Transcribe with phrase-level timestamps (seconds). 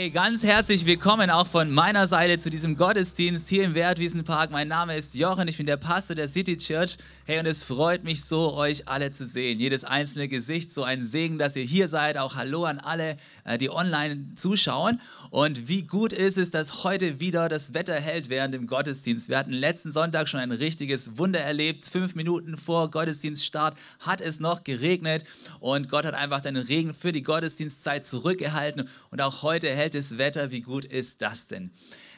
[0.00, 4.50] Hey, ganz herzlich willkommen auch von meiner Seite zu diesem Gottesdienst hier im Wertwiesenpark.
[4.50, 6.96] Mein Name ist Jochen, ich bin der Pastor der City Church.
[7.26, 9.60] Hey, und es freut mich so, euch alle zu sehen.
[9.60, 12.16] Jedes einzelne Gesicht, so ein Segen, dass ihr hier seid.
[12.16, 15.02] Auch Hallo an alle, äh, die online zuschauen.
[15.30, 19.28] Und wie gut ist es, dass heute wieder das Wetter hält während dem Gottesdienst.
[19.28, 21.84] Wir hatten letzten Sonntag schon ein richtiges Wunder erlebt.
[21.86, 25.24] Fünf Minuten vor Gottesdienststart hat es noch geregnet
[25.60, 28.88] und Gott hat einfach den Regen für die Gottesdienstzeit zurückgehalten.
[29.12, 30.50] Und auch heute hält es Wetter.
[30.50, 31.70] Wie gut ist das denn?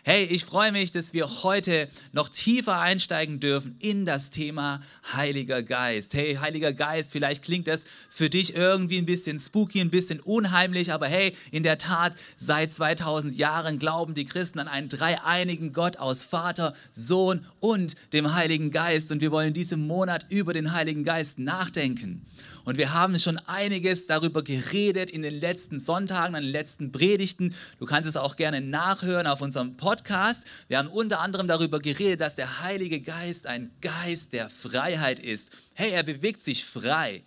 [0.05, 4.81] Hey, ich freue mich, dass wir heute noch tiefer einsteigen dürfen in das Thema
[5.15, 6.13] Heiliger Geist.
[6.15, 10.93] Hey, Heiliger Geist, vielleicht klingt das für dich irgendwie ein bisschen spooky, ein bisschen unheimlich,
[10.93, 15.99] aber hey, in der Tat, seit 2000 Jahren glauben die Christen an einen dreieinigen Gott
[15.99, 19.13] aus Vater, Sohn und dem Heiligen Geist.
[19.13, 22.27] Und wir wollen diesen Monat über den Heiligen Geist nachdenken.
[22.65, 27.55] Und wir haben schon einiges darüber geredet in den letzten Sonntagen, an den letzten Predigten.
[27.79, 30.45] Du kannst es auch gerne nachhören auf unserem Podcast.
[30.69, 35.51] Wir haben unter anderem darüber geredet, dass der Heilige Geist ein Geist der Freiheit ist.
[35.75, 37.23] Hey, er bewegt sich frei.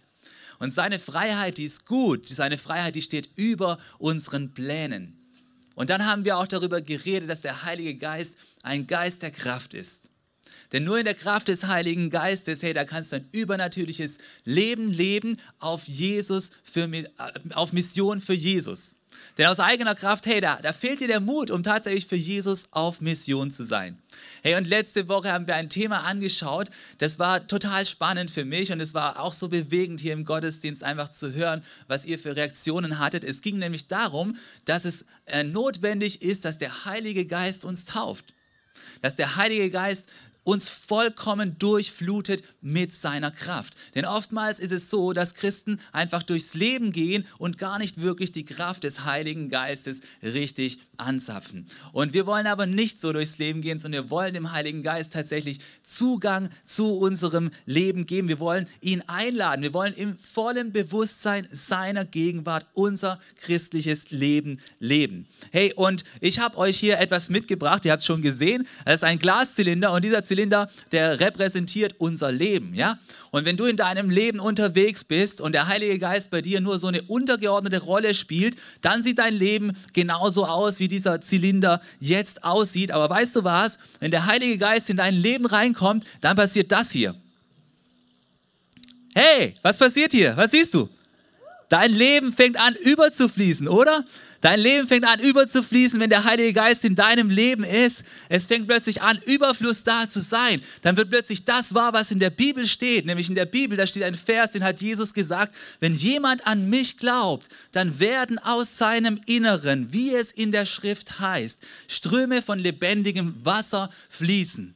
[0.59, 2.27] Und seine Freiheit, die ist gut.
[2.29, 5.19] Seine Freiheit, die steht über unseren Plänen.
[5.75, 9.73] Und dann haben wir auch darüber geredet, dass der Heilige Geist ein Geist der Kraft
[9.73, 10.09] ist.
[10.71, 14.91] Denn nur in der Kraft des Heiligen Geistes, hey, da kannst du ein übernatürliches Leben
[14.91, 17.05] leben auf Jesus, für, äh,
[17.53, 18.95] auf Mission für Jesus.
[19.37, 22.67] Denn aus eigener Kraft, hey, da, da fehlt dir der Mut, um tatsächlich für Jesus
[22.71, 23.97] auf Mission zu sein.
[24.43, 28.71] Hey, und letzte Woche haben wir ein Thema angeschaut, das war total spannend für mich
[28.71, 32.35] und es war auch so bewegend hier im Gottesdienst einfach zu hören, was ihr für
[32.35, 33.23] Reaktionen hattet.
[33.23, 38.33] Es ging nämlich darum, dass es äh, notwendig ist, dass der Heilige Geist uns tauft.
[39.01, 40.07] Dass der Heilige Geist
[40.45, 43.75] uns vollkommen durchflutet mit seiner Kraft.
[43.95, 48.31] Denn oftmals ist es so, dass Christen einfach durchs Leben gehen und gar nicht wirklich
[48.31, 51.65] die Kraft des Heiligen Geistes richtig anzapfen.
[51.91, 55.13] Und wir wollen aber nicht so durchs Leben gehen, sondern wir wollen dem Heiligen Geist
[55.13, 58.29] tatsächlich Zugang zu unserem Leben geben.
[58.29, 59.63] Wir wollen ihn einladen.
[59.63, 65.27] Wir wollen im vollen Bewusstsein seiner Gegenwart unser christliches Leben leben.
[65.51, 67.83] Hey, und ich habe euch hier etwas mitgebracht.
[67.83, 68.67] Ihr habt es schon gesehen.
[68.85, 72.99] Das ist ein Glaszylinder und dieser Zylinder Zylinder, der repräsentiert unser Leben, ja?
[73.31, 76.77] Und wenn du in deinem Leben unterwegs bist und der Heilige Geist bei dir nur
[76.77, 82.43] so eine untergeordnete Rolle spielt, dann sieht dein Leben genauso aus, wie dieser Zylinder jetzt
[82.43, 82.91] aussieht.
[82.91, 83.79] Aber weißt du was?
[83.99, 87.15] Wenn der Heilige Geist in dein Leben reinkommt, dann passiert das hier.
[89.13, 90.35] Hey, was passiert hier?
[90.35, 90.89] Was siehst du?
[91.69, 94.03] Dein Leben fängt an überzufließen, oder?
[94.45, 98.03] Dein Leben fängt an überzufließen, wenn der Heilige Geist in deinem Leben ist.
[98.29, 100.61] Es fängt plötzlich an, Überfluss da zu sein.
[100.83, 103.07] Dann wird plötzlich das wahr, was in der Bibel steht.
[103.07, 106.69] Nämlich in der Bibel, da steht ein Vers, den hat Jesus gesagt, wenn jemand an
[106.69, 112.59] mich glaubt, dann werden aus seinem Inneren, wie es in der Schrift heißt, Ströme von
[112.59, 114.75] lebendigem Wasser fließen.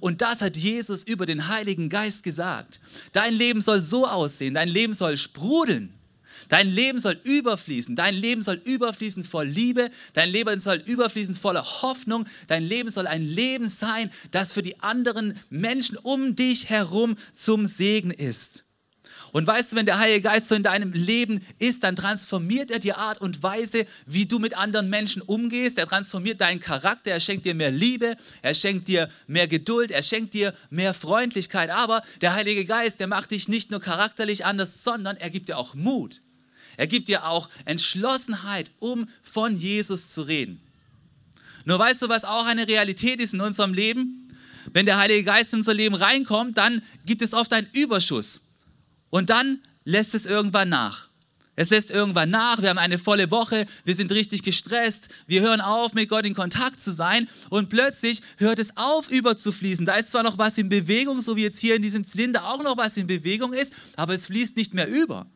[0.00, 2.80] Und das hat Jesus über den Heiligen Geist gesagt.
[3.12, 5.94] Dein Leben soll so aussehen, dein Leben soll sprudeln.
[6.48, 7.96] Dein Leben soll überfließen.
[7.96, 9.90] Dein Leben soll überfließen voll Liebe.
[10.14, 12.26] Dein Leben soll überfließen voller Hoffnung.
[12.46, 17.66] Dein Leben soll ein Leben sein, das für die anderen Menschen um dich herum zum
[17.66, 18.64] Segen ist.
[19.32, 22.78] Und weißt du, wenn der Heilige Geist so in deinem Leben ist, dann transformiert er
[22.78, 25.78] die Art und Weise, wie du mit anderen Menschen umgehst.
[25.78, 30.02] Er transformiert deinen Charakter, er schenkt dir mehr Liebe, er schenkt dir mehr Geduld, er
[30.02, 31.70] schenkt dir mehr Freundlichkeit.
[31.70, 35.58] Aber der Heilige Geist, der macht dich nicht nur charakterlich anders, sondern er gibt dir
[35.58, 36.22] auch Mut.
[36.78, 40.60] Er gibt dir auch Entschlossenheit, um von Jesus zu reden.
[41.64, 44.32] Nur weißt du, was auch eine Realität ist in unserem Leben?
[44.72, 48.40] Wenn der Heilige Geist in unser Leben reinkommt, dann gibt es oft einen Überschuss.
[49.10, 51.08] Und dann lässt es irgendwann nach.
[51.56, 55.60] Es lässt irgendwann nach, wir haben eine volle Woche, wir sind richtig gestresst, wir hören
[55.60, 59.84] auf, mit Gott in Kontakt zu sein und plötzlich hört es auf, überzufließen.
[59.84, 62.62] Da ist zwar noch was in Bewegung, so wie jetzt hier in diesem Zylinder auch
[62.62, 65.26] noch was in Bewegung ist, aber es fließt nicht mehr über.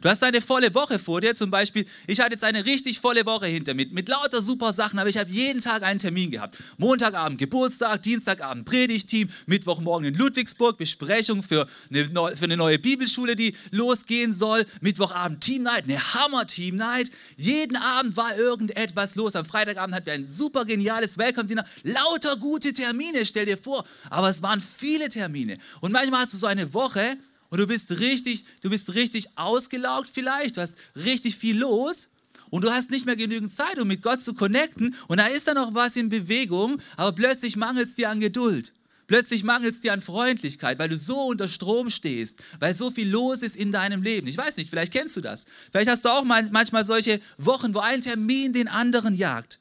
[0.00, 3.26] Du hast eine volle Woche vor dir, zum Beispiel, ich hatte jetzt eine richtig volle
[3.26, 6.56] Woche hinter mir, mit lauter super Sachen, aber ich habe jeden Tag einen Termin gehabt.
[6.78, 13.36] Montagabend Geburtstag, Dienstagabend Predigteam, Mittwochmorgen in Ludwigsburg, Besprechung für eine, neue, für eine neue Bibelschule,
[13.36, 17.10] die losgehen soll, Mittwochabend Team Night, eine Hammer-Team Night.
[17.36, 19.36] Jeden Abend war irgendetwas los.
[19.36, 24.28] Am Freitagabend hatten wir ein super geniales Welcome-Dinner, lauter gute Termine, stell dir vor, aber
[24.28, 25.58] es waren viele Termine.
[25.80, 27.16] Und manchmal hast du so eine Woche,
[27.52, 32.08] und du bist richtig, du bist richtig ausgelaugt vielleicht, du hast richtig viel los
[32.48, 35.46] und du hast nicht mehr genügend Zeit, um mit Gott zu connecten und da ist
[35.46, 38.72] da noch was in Bewegung, aber plötzlich mangelt es dir an Geduld.
[39.06, 43.10] Plötzlich mangelt es dir an Freundlichkeit, weil du so unter Strom stehst, weil so viel
[43.10, 44.28] los ist in deinem Leben.
[44.28, 45.44] Ich weiß nicht, vielleicht kennst du das.
[45.70, 49.60] Vielleicht hast du auch manchmal solche Wochen, wo ein Termin den anderen jagt,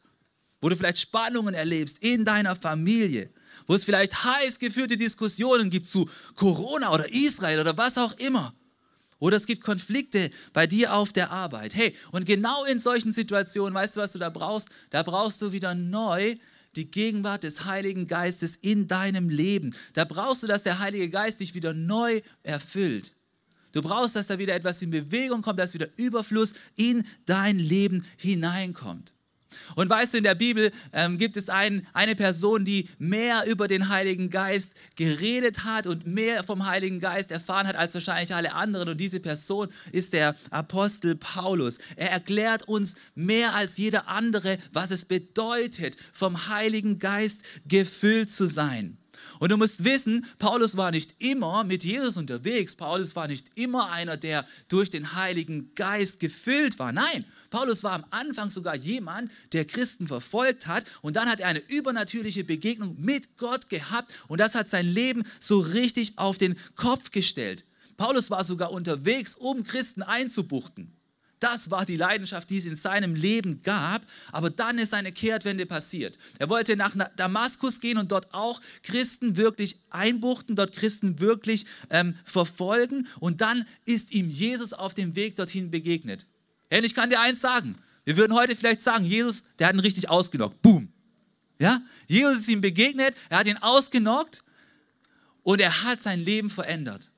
[0.61, 3.29] wo du vielleicht Spannungen erlebst in deiner Familie,
[3.71, 8.53] wo es vielleicht heiß geführte Diskussionen gibt zu Corona oder Israel oder was auch immer.
[9.17, 11.73] Oder es gibt Konflikte bei dir auf der Arbeit.
[11.73, 14.67] Hey, und genau in solchen Situationen, weißt du, was du da brauchst?
[14.89, 16.35] Da brauchst du wieder neu
[16.75, 19.73] die Gegenwart des Heiligen Geistes in deinem Leben.
[19.93, 23.15] Da brauchst du, dass der Heilige Geist dich wieder neu erfüllt.
[23.71, 28.05] Du brauchst, dass da wieder etwas in Bewegung kommt, dass wieder Überfluss in dein Leben
[28.17, 29.13] hineinkommt.
[29.75, 33.67] Und weißt du, in der Bibel ähm, gibt es ein, eine Person, die mehr über
[33.67, 38.53] den Heiligen Geist geredet hat und mehr vom Heiligen Geist erfahren hat als wahrscheinlich alle
[38.53, 38.89] anderen.
[38.89, 41.77] Und diese Person ist der Apostel Paulus.
[41.95, 48.45] Er erklärt uns mehr als jeder andere, was es bedeutet, vom Heiligen Geist gefüllt zu
[48.47, 49.00] sein.
[49.41, 52.75] Und du musst wissen, Paulus war nicht immer mit Jesus unterwegs.
[52.75, 56.91] Paulus war nicht immer einer, der durch den Heiligen Geist gefüllt war.
[56.91, 60.85] Nein, Paulus war am Anfang sogar jemand, der Christen verfolgt hat.
[61.01, 64.11] Und dann hat er eine übernatürliche Begegnung mit Gott gehabt.
[64.27, 67.65] Und das hat sein Leben so richtig auf den Kopf gestellt.
[67.97, 71.00] Paulus war sogar unterwegs, um Christen einzubuchten.
[71.41, 74.03] Das war die Leidenschaft, die es in seinem Leben gab.
[74.31, 76.17] Aber dann ist eine Kehrtwende passiert.
[76.39, 82.15] Er wollte nach Damaskus gehen und dort auch Christen wirklich einbuchten, dort Christen wirklich ähm,
[82.23, 83.07] verfolgen.
[83.19, 86.27] Und dann ist ihm Jesus auf dem Weg dorthin begegnet.
[86.71, 87.75] Und ich kann dir eins sagen.
[88.05, 90.61] Wir würden heute vielleicht sagen, Jesus, der hat ihn richtig ausgenockt.
[90.61, 90.89] Boom.
[91.59, 91.81] Ja?
[92.07, 94.43] Jesus ist ihm begegnet, er hat ihn ausgenockt
[95.43, 97.11] und er hat sein Leben verändert.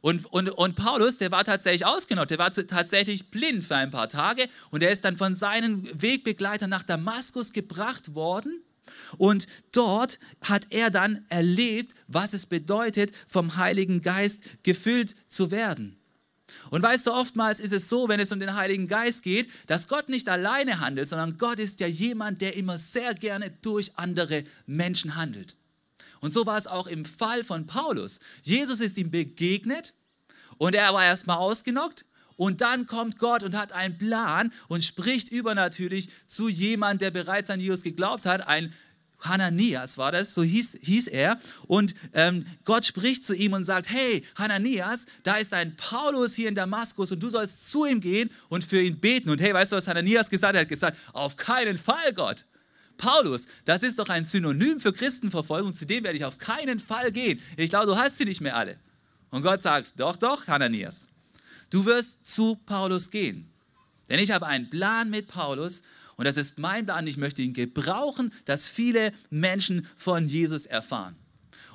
[0.00, 4.08] Und, und, und Paulus, der war tatsächlich ausgenockt, der war tatsächlich blind für ein paar
[4.08, 8.62] Tage und er ist dann von seinen Wegbegleitern nach Damaskus gebracht worden.
[9.18, 15.96] Und dort hat er dann erlebt, was es bedeutet, vom Heiligen Geist gefüllt zu werden.
[16.70, 19.86] Und weißt du, oftmals ist es so, wenn es um den Heiligen Geist geht, dass
[19.86, 24.44] Gott nicht alleine handelt, sondern Gott ist ja jemand, der immer sehr gerne durch andere
[24.66, 25.56] Menschen handelt.
[26.20, 28.20] Und so war es auch im Fall von Paulus.
[28.42, 29.94] Jesus ist ihm begegnet
[30.58, 32.04] und er war erstmal ausgenockt.
[32.36, 37.50] Und dann kommt Gott und hat einen Plan und spricht übernatürlich zu jemandem, der bereits
[37.50, 38.72] an Jesus geglaubt hat, ein
[39.20, 41.38] Hananias war das, so hieß, hieß er.
[41.66, 46.48] Und ähm, Gott spricht zu ihm und sagt, hey Hananias, da ist ein Paulus hier
[46.48, 49.30] in Damaskus und du sollst zu ihm gehen und für ihn beten.
[49.30, 50.56] Und hey, weißt du, was Hananias gesagt hat?
[50.56, 52.44] Er hat gesagt, auf keinen Fall, Gott.
[53.00, 57.10] Paulus, das ist doch ein Synonym für Christenverfolgung, zu dem werde ich auf keinen Fall
[57.10, 57.40] gehen.
[57.56, 58.76] Ich glaube, du hast sie nicht mehr alle.
[59.30, 61.08] Und Gott sagt, doch, doch, Hananias,
[61.70, 63.48] du wirst zu Paulus gehen.
[64.10, 65.82] Denn ich habe einen Plan mit Paulus
[66.16, 67.06] und das ist mein Plan.
[67.06, 71.16] Ich möchte ihn gebrauchen, dass viele Menschen von Jesus erfahren.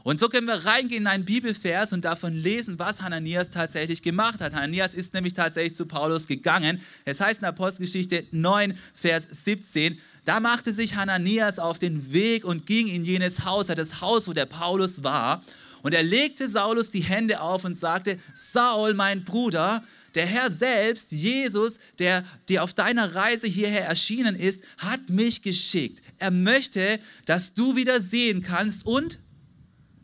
[0.05, 4.39] Und so können wir reingehen in einen Bibelvers und davon lesen, was Hananias tatsächlich gemacht
[4.39, 4.53] hat.
[4.53, 6.79] Hananias ist nämlich tatsächlich zu Paulus gegangen.
[7.05, 12.67] Es heißt in Apostelgeschichte 9, Vers 17, da machte sich Hananias auf den Weg und
[12.67, 15.43] ging in jenes Haus, das Haus, wo der Paulus war.
[15.81, 19.83] Und er legte Saulus die Hände auf und sagte, Saul, mein Bruder,
[20.13, 26.03] der Herr selbst, Jesus, der dir auf deiner Reise hierher erschienen ist, hat mich geschickt.
[26.19, 29.17] Er möchte, dass du wieder sehen kannst und,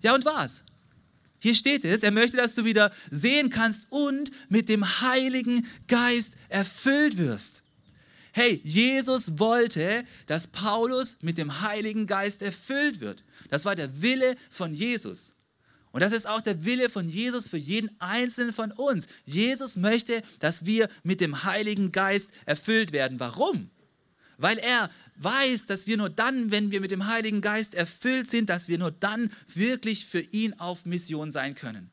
[0.01, 0.63] ja und was?
[1.39, 6.33] Hier steht es, er möchte, dass du wieder sehen kannst und mit dem Heiligen Geist
[6.49, 7.63] erfüllt wirst.
[8.33, 13.23] Hey, Jesus wollte, dass Paulus mit dem Heiligen Geist erfüllt wird.
[13.49, 15.35] Das war der Wille von Jesus.
[15.91, 19.07] Und das ist auch der Wille von Jesus für jeden Einzelnen von uns.
[19.25, 23.19] Jesus möchte, dass wir mit dem Heiligen Geist erfüllt werden.
[23.19, 23.69] Warum?
[24.41, 28.49] Weil er weiß, dass wir nur dann, wenn wir mit dem Heiligen Geist erfüllt sind,
[28.49, 31.91] dass wir nur dann wirklich für ihn auf Mission sein können.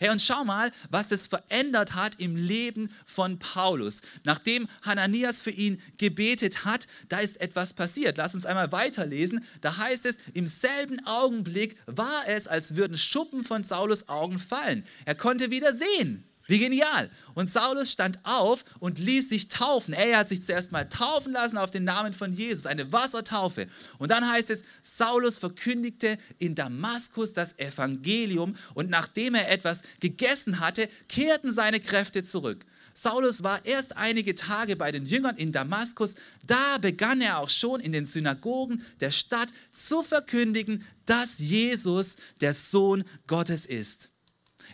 [0.00, 4.00] Hey, und schau mal, was es verändert hat im Leben von Paulus.
[4.24, 8.16] Nachdem Hananias für ihn gebetet hat, da ist etwas passiert.
[8.16, 9.44] Lass uns einmal weiterlesen.
[9.60, 14.84] Da heißt es, im selben Augenblick war es, als würden Schuppen von Saulus Augen fallen.
[15.04, 16.24] Er konnte wieder sehen.
[16.46, 17.10] Wie genial.
[17.34, 19.94] Und Saulus stand auf und ließ sich taufen.
[19.94, 23.66] Er hat sich zuerst mal taufen lassen auf den Namen von Jesus, eine Wassertaufe.
[23.98, 30.60] Und dann heißt es, Saulus verkündigte in Damaskus das Evangelium und nachdem er etwas gegessen
[30.60, 32.66] hatte, kehrten seine Kräfte zurück.
[32.92, 36.14] Saulus war erst einige Tage bei den Jüngern in Damaskus.
[36.46, 42.54] Da begann er auch schon in den Synagogen der Stadt zu verkündigen, dass Jesus der
[42.54, 44.13] Sohn Gottes ist.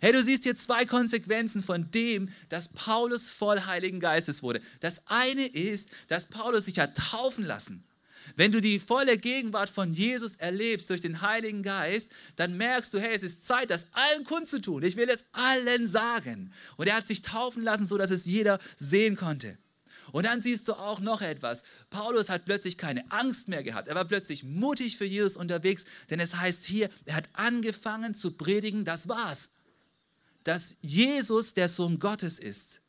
[0.03, 4.63] Hey, du siehst hier zwei Konsequenzen von dem, dass Paulus voll Heiligen Geistes wurde.
[4.81, 7.85] Das eine ist, dass Paulus sich hat taufen lassen.
[8.37, 12.99] Wenn du die volle Gegenwart von Jesus erlebst durch den Heiligen Geist, dann merkst du,
[12.99, 14.83] hey, es ist Zeit, das allen kundzutun.
[14.85, 16.53] Ich will es allen sagen.
[16.77, 19.59] Und er hat sich taufen lassen, so dass es jeder sehen konnte.
[20.13, 21.63] Und dann siehst du auch noch etwas.
[21.91, 23.89] Paulus hat plötzlich keine Angst mehr gehabt.
[23.89, 28.33] Er war plötzlich mutig für Jesus unterwegs, denn es heißt hier, er hat angefangen zu
[28.33, 29.51] predigen, das war's
[30.45, 32.81] dass Jesus der Sohn Gottes ist.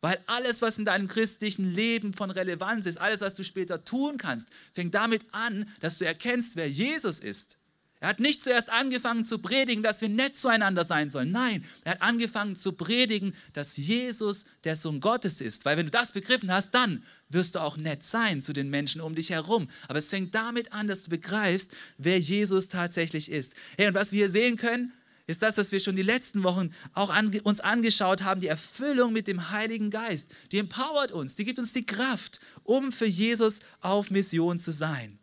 [0.00, 4.18] Weil alles, was in deinem christlichen Leben von Relevanz ist, alles, was du später tun
[4.18, 7.58] kannst, fängt damit an, dass du erkennst, wer Jesus ist.
[7.98, 11.30] Er hat nicht zuerst angefangen zu predigen, dass wir nett zueinander sein sollen.
[11.30, 15.64] Nein, er hat angefangen zu predigen, dass Jesus der Sohn Gottes ist.
[15.64, 19.00] Weil wenn du das begriffen hast, dann wirst du auch nett sein zu den Menschen
[19.00, 19.68] um dich herum.
[19.88, 23.54] Aber es fängt damit an, dass du begreifst, wer Jesus tatsächlich ist.
[23.78, 24.92] Hey, und was wir hier sehen können,
[25.26, 29.12] ist das, was wir schon die letzten Wochen auch ange uns angeschaut haben, die Erfüllung
[29.12, 30.30] mit dem Heiligen Geist.
[30.52, 35.18] Die empowert uns, die gibt uns die Kraft, um für Jesus auf Mission zu sein.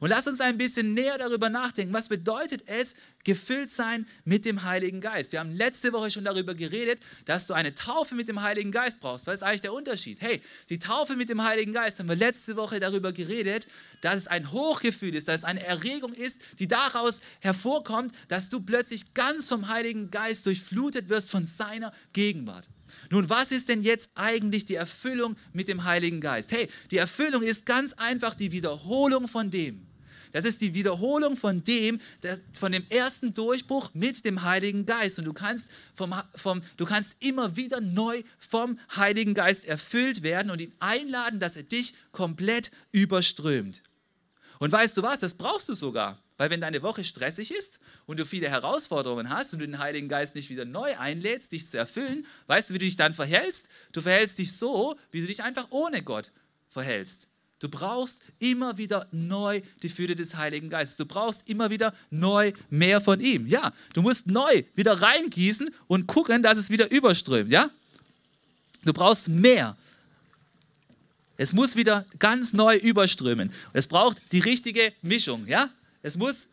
[0.00, 4.64] Und lass uns ein bisschen näher darüber nachdenken, was bedeutet es, gefüllt sein mit dem
[4.64, 5.32] Heiligen Geist.
[5.32, 9.00] Wir haben letzte Woche schon darüber geredet, dass du eine Taufe mit dem Heiligen Geist
[9.00, 9.26] brauchst.
[9.26, 10.20] Was ist eigentlich der Unterschied?
[10.20, 13.66] Hey, die Taufe mit dem Heiligen Geist, haben wir letzte Woche darüber geredet,
[14.00, 18.60] dass es ein Hochgefühl ist, dass es eine Erregung ist, die daraus hervorkommt, dass du
[18.60, 22.68] plötzlich ganz vom Heiligen Geist durchflutet wirst von seiner Gegenwart.
[23.10, 26.50] Nun, was ist denn jetzt eigentlich die Erfüllung mit dem Heiligen Geist?
[26.52, 29.89] Hey, die Erfüllung ist ganz einfach die Wiederholung von dem.
[30.32, 32.00] Das ist die Wiederholung von dem,
[32.52, 35.18] von dem ersten Durchbruch mit dem Heiligen Geist.
[35.18, 40.50] Und du kannst, vom, vom, du kannst immer wieder neu vom Heiligen Geist erfüllt werden
[40.50, 43.82] und ihn einladen, dass er dich komplett überströmt.
[44.58, 46.18] Und weißt du was, das brauchst du sogar.
[46.36, 50.08] Weil wenn deine Woche stressig ist und du viele Herausforderungen hast und du den Heiligen
[50.08, 53.68] Geist nicht wieder neu einlädst, dich zu erfüllen, weißt du, wie du dich dann verhältst?
[53.92, 56.32] Du verhältst dich so, wie du dich einfach ohne Gott
[56.68, 57.29] verhältst.
[57.60, 60.96] Du brauchst immer wieder neu die Fülle des Heiligen Geistes.
[60.96, 63.46] Du brauchst immer wieder neu mehr von ihm.
[63.46, 67.52] Ja, du musst neu wieder reingießen und gucken, dass es wieder überströmt.
[67.52, 67.68] Ja,
[68.82, 69.76] du brauchst mehr.
[71.36, 73.52] Es muss wieder ganz neu überströmen.
[73.74, 75.46] Es braucht die richtige Mischung.
[75.46, 75.68] Ja,
[76.02, 76.46] es muss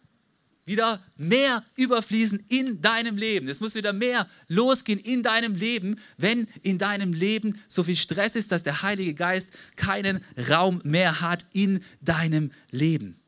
[0.67, 3.47] wieder mehr überfließen in deinem Leben.
[3.47, 8.35] Es muss wieder mehr losgehen in deinem Leben, wenn in deinem Leben so viel Stress
[8.35, 13.19] ist, dass der Heilige Geist keinen Raum mehr hat in deinem Leben.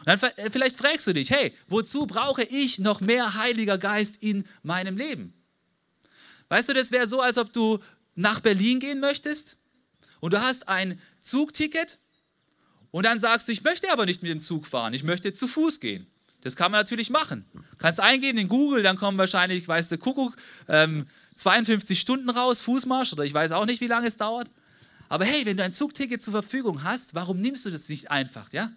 [0.00, 4.16] Und dann äh, vielleicht fragst du dich, hey, wozu brauche ich noch mehr Heiliger Geist
[4.20, 5.32] in meinem Leben?
[6.48, 7.78] Weißt du, das wäre so, als ob du
[8.14, 9.56] nach Berlin gehen möchtest
[10.20, 11.98] und du hast ein Zugticket
[12.90, 15.46] und dann sagst du, ich möchte aber nicht mit dem Zug fahren, ich möchte zu
[15.46, 16.06] Fuß gehen.
[16.42, 17.44] Das kann man natürlich machen.
[17.78, 20.36] Kannst eingeben in Google, dann kommen wahrscheinlich, weißt du, Kuckuck,
[20.68, 21.06] ähm,
[21.36, 24.50] 52 Stunden raus, Fußmarsch oder ich weiß auch nicht, wie lange es dauert.
[25.08, 28.52] Aber hey, wenn du ein Zugticket zur Verfügung hast, warum nimmst du das nicht einfach,
[28.52, 28.70] ja?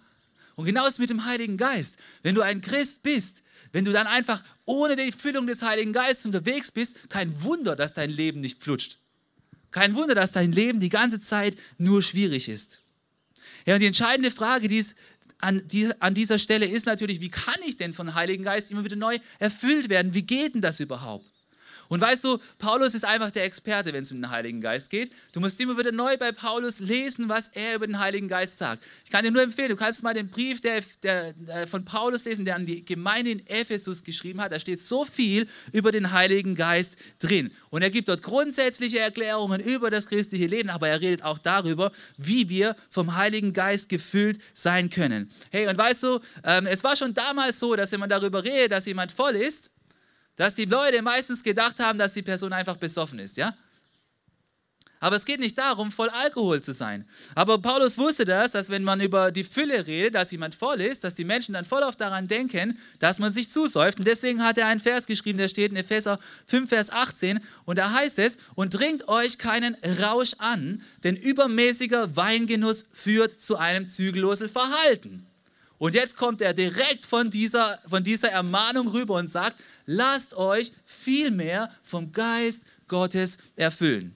[0.55, 1.97] Und genau ist mit dem Heiligen Geist.
[2.23, 3.43] Wenn du ein Christ bist,
[3.73, 7.93] wenn du dann einfach ohne die Füllung des Heiligen Geistes unterwegs bist, kein Wunder, dass
[7.93, 8.99] dein Leben nicht flutscht.
[9.71, 12.81] Kein Wunder, dass dein Leben die ganze Zeit nur schwierig ist.
[13.65, 14.95] Ja, und die entscheidende Frage, die es
[15.39, 18.83] an, die, an dieser Stelle ist natürlich, wie kann ich denn von Heiligen Geist immer
[18.83, 20.13] wieder neu erfüllt werden?
[20.13, 21.34] Wie geht denn das überhaupt?
[21.89, 25.11] Und weißt du, Paulus ist einfach der Experte, wenn es um den Heiligen Geist geht.
[25.31, 28.83] Du musst immer wieder neu bei Paulus lesen, was er über den Heiligen Geist sagt.
[29.03, 32.25] Ich kann dir nur empfehlen, du kannst mal den Brief der, der, der von Paulus
[32.25, 34.51] lesen, der an die Gemeinde in Ephesus geschrieben hat.
[34.51, 37.51] Da steht so viel über den Heiligen Geist drin.
[37.69, 41.91] Und er gibt dort grundsätzliche Erklärungen über das christliche Leben, aber er redet auch darüber,
[42.17, 45.29] wie wir vom Heiligen Geist gefüllt sein können.
[45.51, 48.71] Hey, und weißt du, ähm, es war schon damals so, dass wenn man darüber redet,
[48.71, 49.71] dass jemand voll ist,
[50.35, 53.55] dass die Leute meistens gedacht haben, dass die Person einfach besoffen ist, ja?
[55.05, 57.05] Aber es geht nicht darum, voll Alkohol zu sein.
[57.35, 61.03] Aber Paulus wusste das, dass wenn man über die Fülle redet, dass jemand voll ist,
[61.03, 63.99] dass die Menschen dann voll oft daran denken, dass man sich zusäuft.
[63.99, 67.39] Und deswegen hat er einen Vers geschrieben, der steht in Epheser 5, Vers 18.
[67.65, 73.57] Und da heißt es, und dringt euch keinen Rausch an, denn übermäßiger Weingenuss führt zu
[73.57, 75.27] einem zügellosen Verhalten.
[75.77, 80.71] Und jetzt kommt er direkt von dieser, von dieser Ermahnung rüber und sagt, lasst euch
[80.85, 84.15] viel mehr vom Geist Gottes erfüllen.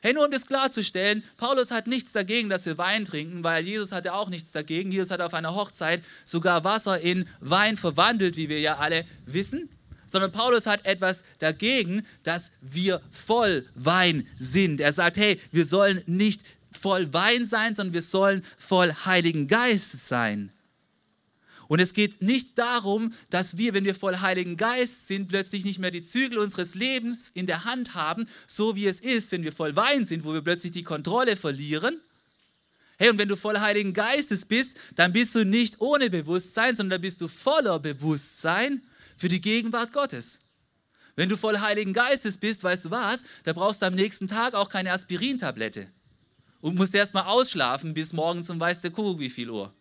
[0.00, 3.90] Hey, nur um das klarzustellen, Paulus hat nichts dagegen, dass wir Wein trinken, weil Jesus
[3.90, 4.92] hatte auch nichts dagegen.
[4.92, 9.68] Jesus hat auf einer Hochzeit sogar Wasser in Wein verwandelt, wie wir ja alle wissen.
[10.06, 14.80] Sondern Paulus hat etwas dagegen, dass wir voll Wein sind.
[14.80, 20.06] Er sagt, hey, wir sollen nicht voll Wein sein, sondern wir sollen voll Heiligen Geist
[20.06, 20.52] sein.
[21.68, 25.78] Und es geht nicht darum, dass wir, wenn wir voll Heiligen Geist sind, plötzlich nicht
[25.78, 29.52] mehr die Zügel unseres Lebens in der Hand haben, so wie es ist, wenn wir
[29.52, 32.00] voll Wein sind, wo wir plötzlich die Kontrolle verlieren.
[32.96, 37.00] Hey, und wenn du voll Heiligen Geistes bist, dann bist du nicht ohne Bewusstsein, sondern
[37.00, 38.82] bist du voller Bewusstsein
[39.16, 40.40] für die Gegenwart Gottes.
[41.14, 44.54] Wenn du voll Heiligen Geistes bist, weißt du was, da brauchst du am nächsten Tag
[44.54, 45.86] auch keine Aspirintablette
[46.60, 49.72] und musst erst mal ausschlafen bis morgens um weiß der Kuckuck wie viel Uhr.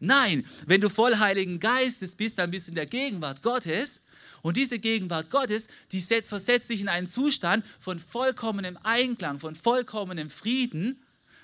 [0.00, 4.00] Nein, wenn du voll Heiligen Geistes bist, dann bist du in der Gegenwart Gottes.
[4.40, 10.30] Und diese Gegenwart Gottes, die versetzt dich in einen Zustand von vollkommenem Einklang, von vollkommenem
[10.30, 11.02] Frieden,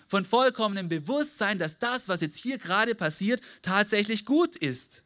[0.09, 5.03] von vollkommenem Bewusstsein, dass das, was jetzt hier gerade passiert, tatsächlich gut ist.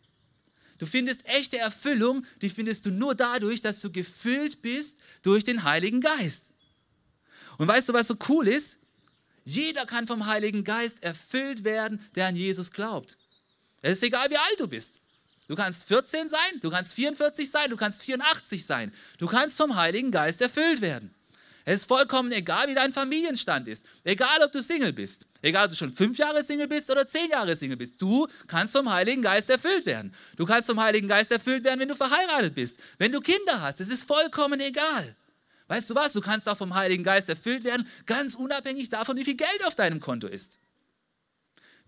[0.79, 5.65] Du findest echte Erfüllung, die findest du nur dadurch, dass du gefüllt bist durch den
[5.65, 6.45] Heiligen Geist.
[7.59, 8.79] Und weißt du, was so cool ist?
[9.45, 13.19] Jeder kann vom Heiligen Geist erfüllt werden, der an Jesus glaubt.
[13.83, 15.01] Es ist egal, wie alt du bist.
[15.49, 18.93] Du kannst 14 sein, du kannst 44 sein, du kannst 84 sein.
[19.19, 21.13] Du kannst vom Heiligen Geist erfüllt werden.
[21.65, 23.85] Es ist vollkommen egal, wie dein Familienstand ist.
[24.05, 25.27] Egal, ob du Single bist.
[25.43, 28.01] Egal, ob du schon fünf Jahre Single bist oder zehn Jahre Single bist.
[28.01, 30.15] Du kannst vom Heiligen Geist erfüllt werden.
[30.37, 32.79] Du kannst vom Heiligen Geist erfüllt werden, wenn du verheiratet bist.
[32.99, 33.81] Wenn du Kinder hast.
[33.81, 35.17] Es ist vollkommen egal.
[35.69, 36.13] Weißt du was?
[36.13, 39.77] Du kannst auch vom Heiligen Geist erfüllt werden, ganz unabhängig davon, wie viel Geld auf
[39.77, 40.59] deinem Konto ist.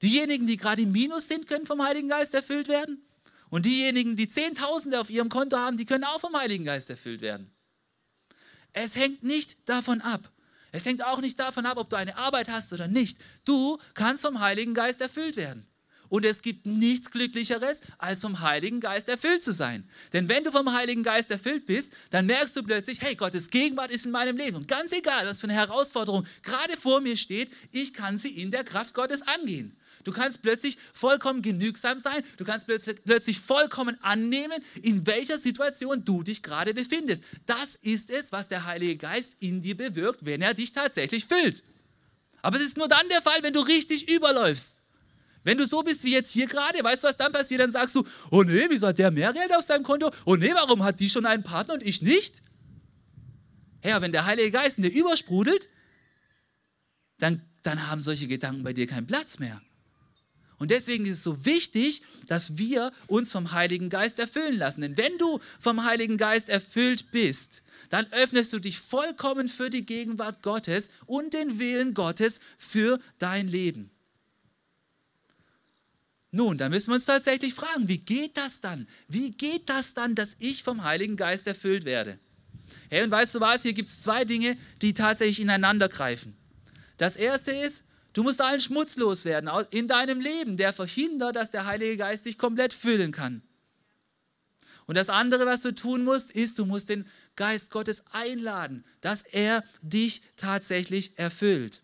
[0.03, 3.07] Diejenigen, die gerade im Minus sind, können vom Heiligen Geist erfüllt werden.
[3.51, 7.21] Und diejenigen, die Zehntausende auf ihrem Konto haben, die können auch vom Heiligen Geist erfüllt
[7.21, 7.51] werden.
[8.73, 10.33] Es hängt nicht davon ab.
[10.73, 13.19] Es hängt auch nicht davon ab, ob du eine Arbeit hast oder nicht.
[13.45, 15.67] Du kannst vom Heiligen Geist erfüllt werden.
[16.13, 19.89] Und es gibt nichts Glücklicheres, als vom Heiligen Geist erfüllt zu sein.
[20.13, 23.91] Denn wenn du vom Heiligen Geist erfüllt bist, dann merkst du plötzlich, hey, Gottes Gegenwart
[23.91, 24.59] ist in meinem Leben.
[24.59, 28.51] Und ganz egal, was für eine Herausforderung gerade vor mir steht, ich kann sie in
[28.51, 29.75] der Kraft Gottes angehen.
[30.05, 32.23] Du kannst plötzlich vollkommen genügsam sein.
[32.37, 37.25] Du kannst plötzlich vollkommen annehmen, in welcher Situation du dich gerade befindest.
[37.47, 41.65] Das ist es, was der Heilige Geist in dir bewirkt, wenn er dich tatsächlich füllt.
[42.43, 44.82] Aber es ist nur dann der Fall, wenn du richtig überläufst.
[45.45, 47.61] Wenn du so bist wie jetzt hier gerade, weißt du, was dann passiert?
[47.61, 50.11] Dann sagst du, oh nee, wieso hat der mehr Geld auf seinem Konto?
[50.25, 52.43] Oh nee, warum hat die schon einen Partner und ich nicht?
[53.81, 55.69] Herr, wenn der Heilige Geist in dir übersprudelt,
[57.19, 59.61] dann, dann haben solche Gedanken bei dir keinen Platz mehr.
[60.59, 64.83] Und deswegen ist es so wichtig, dass wir uns vom Heiligen Geist erfüllen lassen.
[64.83, 69.85] Denn wenn du vom Heiligen Geist erfüllt bist, dann öffnest du dich vollkommen für die
[69.85, 73.91] Gegenwart Gottes und den Willen Gottes für dein Leben.
[76.35, 78.89] Nun, da müssen wir uns tatsächlich fragen, wie geht das dann?
[79.07, 82.19] Wie geht das dann, dass ich vom Heiligen Geist erfüllt werde?
[82.89, 83.63] Hey, und weißt du was?
[83.63, 86.35] Hier gibt es zwei Dinge, die tatsächlich ineinander greifen.
[86.97, 91.67] Das erste ist, du musst allen Schmutz loswerden in deinem Leben, der verhindert, dass der
[91.67, 93.43] Heilige Geist dich komplett füllen kann.
[94.87, 99.21] Und das andere, was du tun musst, ist, du musst den Geist Gottes einladen, dass
[99.21, 101.83] er dich tatsächlich erfüllt.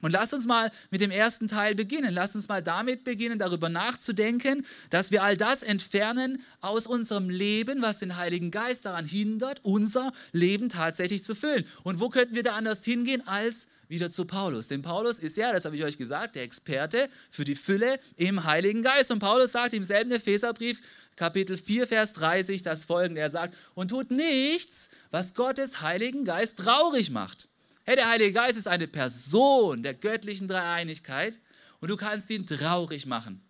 [0.00, 2.12] Und lass uns mal mit dem ersten Teil beginnen.
[2.12, 7.82] Lass uns mal damit beginnen, darüber nachzudenken, dass wir all das entfernen aus unserem Leben,
[7.82, 11.64] was den Heiligen Geist daran hindert, unser Leben tatsächlich zu füllen.
[11.82, 14.68] Und wo könnten wir da anders hingehen als wieder zu Paulus?
[14.68, 18.44] Denn Paulus ist ja, das habe ich euch gesagt, der Experte für die Fülle im
[18.44, 19.10] Heiligen Geist.
[19.10, 20.80] Und Paulus sagt im selben Epheserbrief,
[21.16, 23.20] Kapitel 4, Vers 30, das folgende.
[23.20, 27.49] Er sagt, und tut nichts, was Gottes Heiligen Geist traurig macht.
[27.90, 31.40] Hey, der Heilige Geist ist eine Person der göttlichen Dreieinigkeit
[31.80, 33.42] und du kannst ihn traurig machen.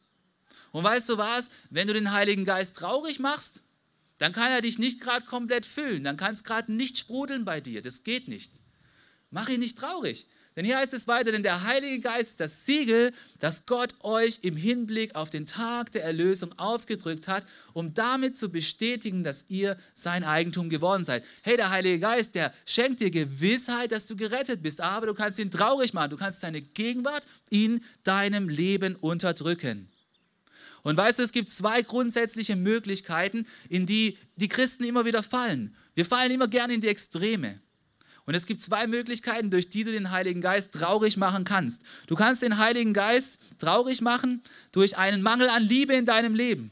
[0.72, 1.50] Und weißt du was?
[1.68, 3.62] Wenn du den Heiligen Geist traurig machst,
[4.16, 6.04] dann kann er dich nicht gerade komplett füllen.
[6.04, 7.82] Dann kann es gerade nicht sprudeln bei dir.
[7.82, 8.50] Das geht nicht.
[9.30, 10.26] Mach ihn nicht traurig.
[10.60, 14.40] Denn hier heißt es weiter, denn der Heilige Geist ist das Siegel, das Gott euch
[14.42, 19.78] im Hinblick auf den Tag der Erlösung aufgedrückt hat, um damit zu bestätigen, dass ihr
[19.94, 21.24] sein Eigentum geworden seid.
[21.40, 25.38] Hey, der Heilige Geist, der schenkt dir Gewissheit, dass du gerettet bist, aber du kannst
[25.38, 26.10] ihn traurig machen.
[26.10, 29.88] Du kannst seine Gegenwart in deinem Leben unterdrücken.
[30.82, 35.74] Und weißt du, es gibt zwei grundsätzliche Möglichkeiten, in die die Christen immer wieder fallen.
[35.94, 37.62] Wir fallen immer gerne in die Extreme.
[38.30, 41.82] Und es gibt zwei Möglichkeiten, durch die du den Heiligen Geist traurig machen kannst.
[42.06, 44.40] Du kannst den Heiligen Geist traurig machen
[44.70, 46.70] durch einen Mangel an Liebe in deinem Leben.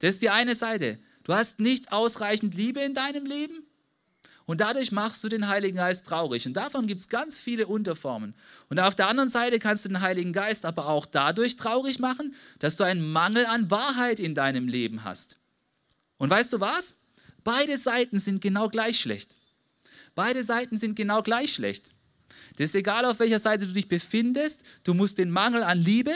[0.00, 0.98] Das ist die eine Seite.
[1.22, 3.66] Du hast nicht ausreichend Liebe in deinem Leben
[4.46, 6.46] und dadurch machst du den Heiligen Geist traurig.
[6.46, 8.34] Und davon gibt es ganz viele Unterformen.
[8.70, 12.34] Und auf der anderen Seite kannst du den Heiligen Geist aber auch dadurch traurig machen,
[12.58, 15.36] dass du einen Mangel an Wahrheit in deinem Leben hast.
[16.16, 16.96] Und weißt du was?
[17.44, 19.35] Beide Seiten sind genau gleich schlecht.
[20.16, 21.92] Beide Seiten sind genau gleich schlecht.
[22.56, 26.12] Das ist egal, auf welcher Seite du dich befindest, du musst den Mangel an Liebe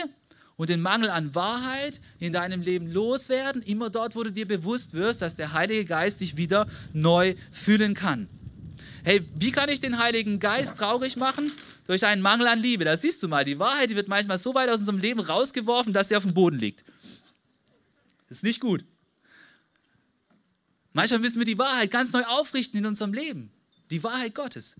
[0.57, 4.95] und den Mangel an Wahrheit in deinem Leben loswerden, immer dort, wo du dir bewusst
[4.95, 8.27] wirst, dass der Heilige Geist dich wieder neu fühlen kann.
[9.05, 11.53] Hey, wie kann ich den Heiligen Geist traurig machen?
[11.87, 12.87] Durch einen Mangel an Liebe.
[12.87, 15.93] Da siehst du mal, die Wahrheit die wird manchmal so weit aus unserem Leben rausgeworfen,
[15.93, 16.85] dass sie auf dem Boden liegt.
[18.29, 18.83] Das ist nicht gut.
[20.95, 23.51] Manchmal müssen wir die Wahrheit ganz neu aufrichten in unserem Leben.
[23.91, 24.77] Die Wahrheit Gottes.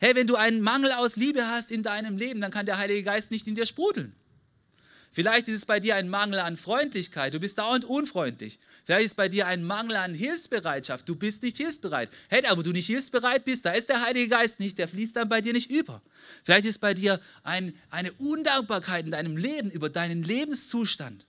[0.00, 3.02] Hey, wenn du einen Mangel aus Liebe hast in deinem Leben, dann kann der Heilige
[3.02, 4.14] Geist nicht in dir sprudeln.
[5.16, 8.58] Vielleicht ist es bei dir ein Mangel an Freundlichkeit, du bist dauernd unfreundlich.
[8.84, 12.10] Vielleicht ist es bei dir ein Mangel an Hilfsbereitschaft, du bist nicht hilfsbereit.
[12.28, 15.16] Hey, da wo du nicht hilfsbereit bist, da ist der Heilige Geist nicht, der fließt
[15.16, 16.02] dann bei dir nicht über.
[16.44, 21.26] Vielleicht ist bei dir ein, eine Undankbarkeit in deinem Leben über deinen Lebenszustand.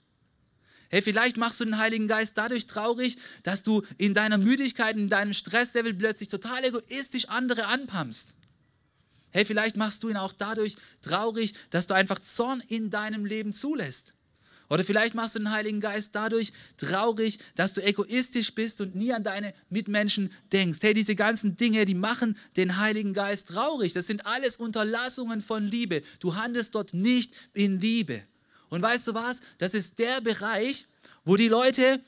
[0.89, 5.09] Hey, vielleicht machst du den Heiligen Geist dadurch traurig, dass du in deiner Müdigkeit, in
[5.09, 8.35] deinem Stresslevel plötzlich total egoistisch andere anpumpst.
[9.31, 13.51] Hey, vielleicht machst du ihn auch dadurch traurig, dass du einfach Zorn in deinem Leben
[13.51, 14.13] zulässt.
[14.69, 19.13] Oder vielleicht machst du den Heiligen Geist dadurch traurig, dass du egoistisch bist und nie
[19.13, 20.79] an deine Mitmenschen denkst.
[20.81, 23.93] Hey, diese ganzen Dinge, die machen den Heiligen Geist traurig.
[23.93, 26.01] Das sind alles Unterlassungen von Liebe.
[26.19, 28.23] Du handelst dort nicht in Liebe.
[28.69, 29.39] Und weißt du was?
[29.57, 30.87] Das ist der Bereich,
[31.25, 32.01] wo die Leute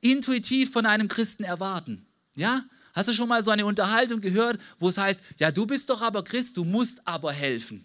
[0.00, 2.06] intuitiv von einem Christen erwarten.
[2.34, 2.64] Ja?
[2.92, 6.02] Hast du schon mal so eine Unterhaltung gehört, wo es heißt, ja, du bist doch
[6.02, 7.84] aber Christ, du musst aber helfen.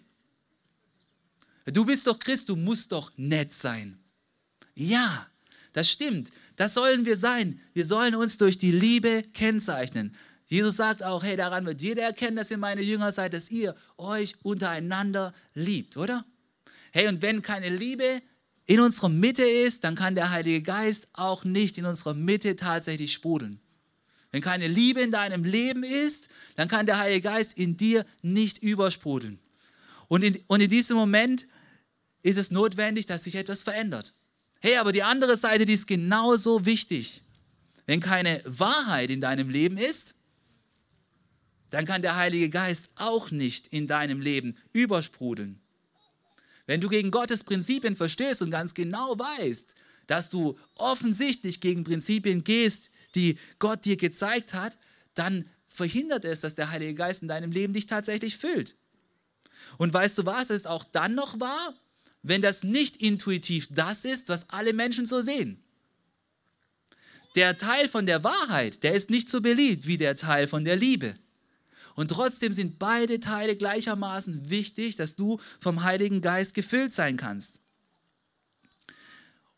[1.66, 3.98] Du bist doch Christ, du musst doch nett sein.
[4.74, 5.26] Ja,
[5.72, 6.30] das stimmt.
[6.56, 7.60] Das sollen wir sein.
[7.74, 10.14] Wir sollen uns durch die Liebe kennzeichnen.
[10.46, 13.74] Jesus sagt auch, hey, daran wird jeder erkennen, dass ihr meine Jünger seid, dass ihr
[13.96, 16.24] euch untereinander liebt, oder?
[16.96, 18.22] Hey, und wenn keine Liebe
[18.64, 23.12] in unserer Mitte ist, dann kann der Heilige Geist auch nicht in unserer Mitte tatsächlich
[23.12, 23.60] sprudeln.
[24.32, 28.62] Wenn keine Liebe in deinem Leben ist, dann kann der Heilige Geist in dir nicht
[28.62, 29.38] übersprudeln.
[30.08, 31.46] Und in, und in diesem Moment
[32.22, 34.14] ist es notwendig, dass sich etwas verändert.
[34.60, 37.24] Hey, aber die andere Seite, die ist genauso wichtig.
[37.84, 40.14] Wenn keine Wahrheit in deinem Leben ist,
[41.68, 45.60] dann kann der Heilige Geist auch nicht in deinem Leben übersprudeln.
[46.66, 49.74] Wenn du gegen Gottes Prinzipien verstehst und ganz genau weißt,
[50.06, 54.78] dass du offensichtlich gegen Prinzipien gehst, die Gott dir gezeigt hat,
[55.14, 58.76] dann verhindert es, dass der Heilige Geist in deinem Leben dich tatsächlich füllt.
[59.78, 61.74] Und weißt du was, es ist auch dann noch wahr,
[62.22, 65.62] wenn das nicht intuitiv das ist, was alle Menschen so sehen.
[67.36, 70.76] Der Teil von der Wahrheit, der ist nicht so beliebt wie der Teil von der
[70.76, 71.14] Liebe.
[71.96, 77.60] Und trotzdem sind beide Teile gleichermaßen wichtig, dass du vom Heiligen Geist gefüllt sein kannst.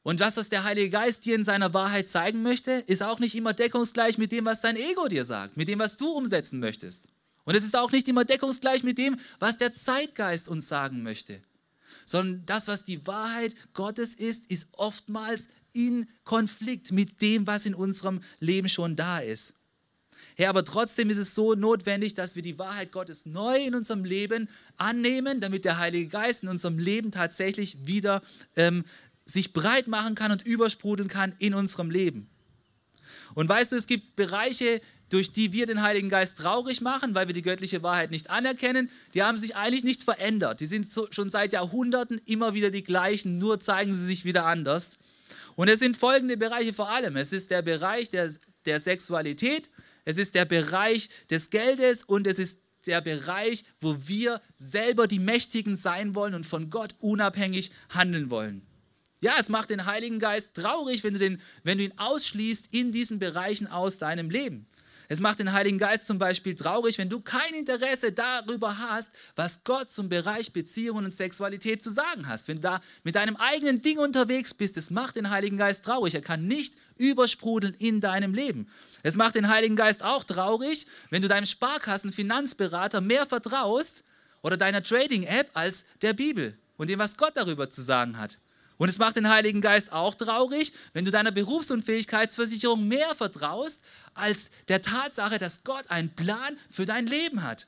[0.05, 3.35] Und das, was der Heilige Geist dir in seiner Wahrheit zeigen möchte, ist auch nicht
[3.35, 7.09] immer deckungsgleich mit dem, was dein Ego dir sagt, mit dem, was du umsetzen möchtest.
[7.45, 11.41] Und es ist auch nicht immer deckungsgleich mit dem, was der Zeitgeist uns sagen möchte.
[12.05, 17.75] Sondern das, was die Wahrheit Gottes ist, ist oftmals in Konflikt mit dem, was in
[17.75, 19.55] unserem Leben schon da ist.
[20.39, 24.05] Hey, aber trotzdem ist es so notwendig, dass wir die Wahrheit Gottes neu in unserem
[24.05, 28.23] Leben annehmen, damit der Heilige Geist in unserem Leben tatsächlich wieder
[28.55, 28.85] ähm,
[29.25, 32.31] sich breit machen kann und übersprudeln kann in unserem Leben.
[33.35, 37.27] Und weißt du, es gibt Bereiche, durch die wir den Heiligen Geist traurig machen, weil
[37.27, 40.61] wir die göttliche Wahrheit nicht anerkennen, die haben sich eigentlich nicht verändert.
[40.61, 44.47] Die sind so, schon seit Jahrhunderten immer wieder die gleichen, nur zeigen sie sich wieder
[44.47, 44.99] anders.
[45.57, 47.17] Und es sind folgende Bereiche vor allem.
[47.17, 48.33] Es ist der Bereich der,
[48.67, 49.69] der Sexualität,
[50.09, 55.19] es ist der Bereich des Geldes und es ist der Bereich, wo wir selber die
[55.19, 58.63] Mächtigen sein wollen und von Gott unabhängig handeln wollen.
[59.21, 62.91] Ja, es macht den Heiligen Geist traurig, wenn du, den, wenn du ihn ausschließt in
[62.91, 64.67] diesen Bereichen aus deinem Leben.
[65.11, 69.65] Es macht den Heiligen Geist zum Beispiel traurig, wenn du kein Interesse darüber hast, was
[69.65, 72.47] Gott zum Bereich Beziehungen und Sexualität zu sagen hast.
[72.47, 76.15] Wenn du da mit deinem eigenen Ding unterwegs bist, es macht den Heiligen Geist traurig.
[76.15, 78.69] Er kann nicht übersprudeln in deinem Leben.
[79.03, 84.05] Es macht den Heiligen Geist auch traurig, wenn du deinem Sparkassen-Finanzberater mehr vertraust
[84.43, 88.39] oder deiner Trading-App als der Bibel und dem, was Gott darüber zu sagen hat.
[88.79, 93.81] Und es macht den Heiligen Geist auch traurig, wenn du deiner Berufsunfähigkeitsversicherung mehr vertraust
[94.15, 97.67] als der Tatsache, dass Gott einen Plan für dein Leben hat.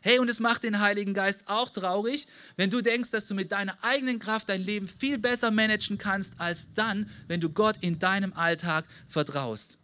[0.00, 3.50] Hey, und es macht den Heiligen Geist auch traurig, wenn du denkst, dass du mit
[3.50, 7.98] deiner eigenen Kraft dein Leben viel besser managen kannst, als dann, wenn du Gott in
[7.98, 9.78] deinem Alltag vertraust.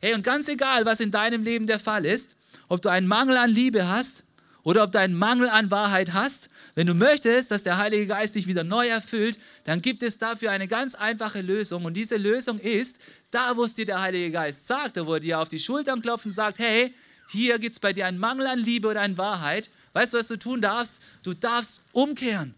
[0.00, 3.36] Hey, und ganz egal, was in deinem Leben der Fall ist, ob du einen Mangel
[3.36, 4.24] an Liebe hast
[4.68, 8.34] oder ob du einen Mangel an Wahrheit hast, wenn du möchtest, dass der Heilige Geist
[8.34, 11.86] dich wieder neu erfüllt, dann gibt es dafür eine ganz einfache Lösung.
[11.86, 12.98] Und diese Lösung ist,
[13.30, 16.02] da wo es dir der Heilige Geist sagt, da wo er dir auf die Schultern
[16.02, 16.94] klopft und sagt, hey,
[17.30, 20.28] hier gibt es bei dir einen Mangel an Liebe oder an Wahrheit, weißt du, was
[20.28, 21.00] du tun darfst?
[21.22, 22.54] Du darfst umkehren.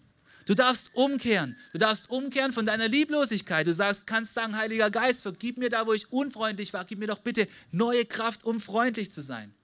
[0.47, 1.57] Du darfst umkehren.
[1.73, 3.69] Du darfst umkehren von deiner Lieblosigkeit.
[3.69, 6.85] Du sagst, kannst sagen, Heiliger Geist, vergib mir da, wo ich unfreundlich war.
[6.85, 9.55] Gib mir doch bitte neue Kraft, um freundlich zu sein.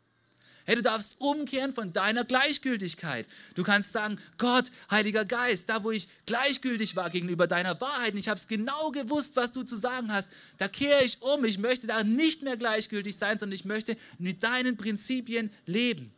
[0.66, 3.28] Hey, du darfst umkehren von deiner Gleichgültigkeit.
[3.54, 8.18] Du kannst sagen, Gott, Heiliger Geist, da wo ich gleichgültig war gegenüber deiner Wahrheit, und
[8.18, 11.44] ich habe es genau gewusst, was du zu sagen hast, da kehre ich um.
[11.44, 16.10] Ich möchte da nicht mehr gleichgültig sein, sondern ich möchte mit deinen Prinzipien leben.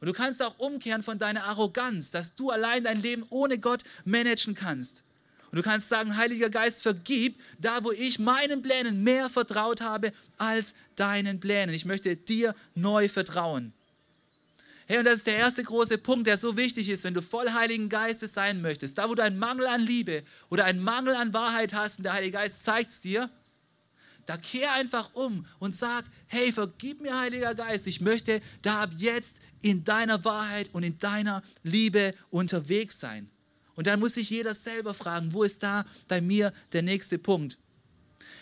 [0.00, 3.82] Und du kannst auch umkehren von deiner Arroganz, dass du allein dein Leben ohne Gott
[4.06, 5.04] managen kannst.
[5.50, 10.12] Und du kannst sagen, Heiliger Geist, vergib, da wo ich meinen Plänen mehr vertraut habe
[10.38, 11.74] als deinen Plänen.
[11.74, 13.74] Ich möchte dir neu vertrauen.
[14.90, 17.52] Hey, und das ist der erste große Punkt, der so wichtig ist, wenn du voll
[17.52, 18.98] Heiligen Geistes sein möchtest.
[18.98, 22.14] Da, wo du einen Mangel an Liebe oder einen Mangel an Wahrheit hast und der
[22.14, 23.30] Heilige Geist zeigt es dir,
[24.26, 28.90] da kehr einfach um und sag, hey, vergib mir, Heiliger Geist, ich möchte da ab
[28.96, 33.30] jetzt in deiner Wahrheit und in deiner Liebe unterwegs sein.
[33.76, 37.58] Und dann muss sich jeder selber fragen, wo ist da bei mir der nächste Punkt?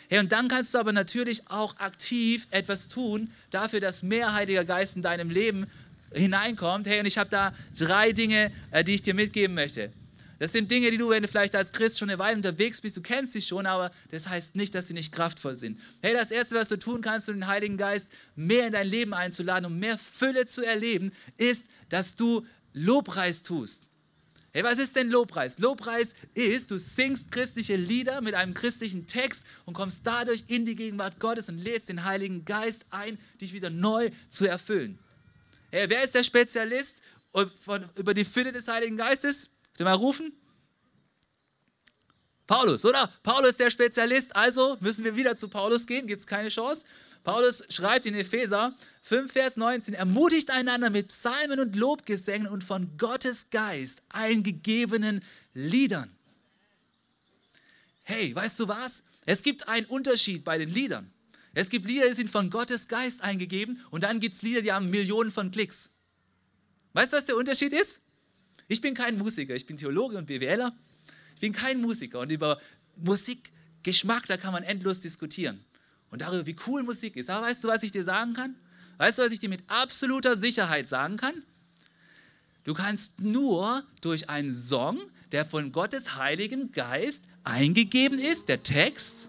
[0.09, 4.65] Hey, und dann kannst du aber natürlich auch aktiv etwas tun dafür, dass mehr Heiliger
[4.65, 5.67] Geist in deinem Leben
[6.13, 6.87] hineinkommt.
[6.87, 9.93] Hey, und ich habe da drei Dinge, äh, die ich dir mitgeben möchte.
[10.39, 12.97] Das sind Dinge, die du, wenn du vielleicht als Christ schon eine Weile unterwegs bist,
[12.97, 15.81] du kennst sie schon, aber das heißt nicht, dass sie nicht kraftvoll sind.
[16.01, 19.15] Hey, das Erste, was du tun kannst, um den Heiligen Geist mehr in dein Leben
[19.15, 23.89] einzuladen, um mehr Fülle zu erleben, ist, dass du Lobpreis tust.
[24.53, 25.59] Hey, was ist denn Lobpreis?
[25.59, 30.77] Lobpreis ist, du singst christliche Lieder mit einem christlichen Text und kommst dadurch in die
[30.77, 34.99] Gegenwart Gottes und lädst den Heiligen Geist ein, dich wieder neu zu erfüllen.
[35.71, 37.03] Hey, wer ist der Spezialist
[37.33, 39.51] von, über die Fülle des Heiligen Geistes?
[39.77, 40.33] Könnt ihr mal rufen?
[42.47, 43.13] Paulus, oder?
[43.23, 46.87] Paulus ist der Spezialist, also müssen wir wieder zu Paulus gehen, gibt es keine Chance.
[47.23, 52.97] Paulus schreibt in Epheser 5, Vers 19, ermutigt einander mit Psalmen und Lobgesängen und von
[52.97, 56.11] Gottes Geist eingegebenen Liedern.
[58.05, 59.03] Hey, weißt du was?
[59.27, 61.13] Es gibt einen Unterschied bei den Liedern.
[61.59, 64.73] Es gibt Lieder, die sind von Gottes Geist eingegeben und dann gibt es Lieder, die
[64.73, 65.91] haben Millionen von Klicks.
[66.93, 68.01] Weißt du, was der Unterschied ist?
[68.69, 70.73] Ich bin kein Musiker, ich bin Theologe und BWLer.
[71.35, 72.61] Ich bin kein Musiker und über
[72.95, 75.65] Musikgeschmack, da kann man endlos diskutieren.
[76.13, 77.29] Und darüber, wie cool Musik ist.
[77.29, 78.55] Aber weißt du, was ich dir sagen kann?
[78.99, 81.43] Weißt du, was ich dir mit absoluter Sicherheit sagen kann?
[82.63, 85.01] Du kannst nur durch einen Song,
[85.33, 89.29] der von Gottes Heiligen Geist eingegeben ist, der Text,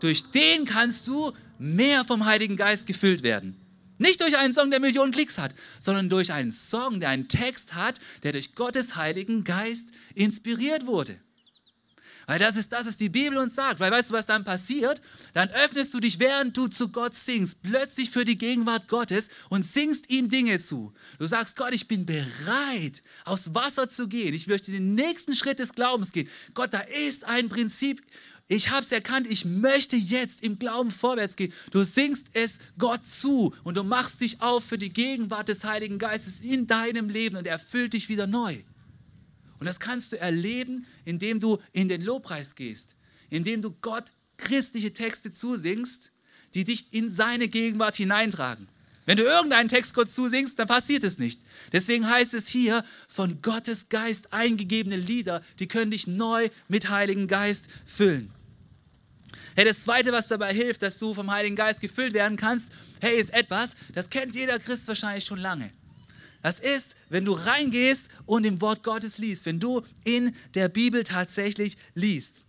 [0.00, 3.56] durch den kannst du mehr vom Heiligen Geist gefüllt werden.
[3.98, 7.74] Nicht durch einen Song, der Millionen Klicks hat, sondern durch einen Song, der einen Text
[7.74, 11.18] hat, der durch Gottes Heiligen Geist inspiriert wurde.
[12.28, 13.80] Weil das ist das, was die Bibel uns sagt.
[13.80, 15.00] Weil weißt du, was dann passiert?
[15.32, 19.64] Dann öffnest du dich, während du zu Gott singst, plötzlich für die Gegenwart Gottes und
[19.64, 20.92] singst ihm Dinge zu.
[21.18, 24.34] Du sagst, Gott, ich bin bereit, aufs Wasser zu gehen.
[24.34, 26.28] Ich möchte den nächsten Schritt des Glaubens gehen.
[26.52, 28.02] Gott, da ist ein Prinzip
[28.48, 31.52] ich habe es erkannt, ich möchte jetzt im Glauben vorwärts gehen.
[31.70, 35.98] Du singst es Gott zu und du machst dich auf für die Gegenwart des Heiligen
[35.98, 38.56] Geistes in deinem Leben und er erfüllt dich wieder neu.
[39.60, 42.94] Und das kannst du erleben, indem du in den Lobpreis gehst,
[43.28, 46.10] indem du Gott christliche Texte zusingst,
[46.54, 48.68] die dich in seine Gegenwart hineintragen.
[49.04, 51.42] Wenn du irgendeinen Text Gott zusingst, dann passiert es nicht.
[51.72, 57.26] Deswegen heißt es hier, von Gottes Geist eingegebene Lieder, die können dich neu mit Heiligen
[57.26, 58.32] Geist füllen.
[59.58, 63.18] Hey, das Zweite, was dabei hilft, dass du vom Heiligen Geist gefüllt werden kannst, hey,
[63.18, 65.72] ist etwas, das kennt jeder Christ wahrscheinlich schon lange.
[66.44, 71.02] Das ist, wenn du reingehst und im Wort Gottes liest, wenn du in der Bibel
[71.02, 72.44] tatsächlich liest.